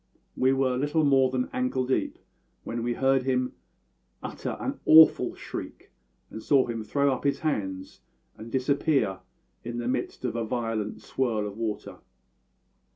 [0.35, 2.17] We were little more than ankle deep
[2.63, 3.53] when we heard him
[4.23, 5.91] utter an awful shriek,
[6.31, 8.01] and saw him throw up his hands
[8.35, 9.19] and disappear
[9.63, 11.99] in the midst of a violent swirl of water.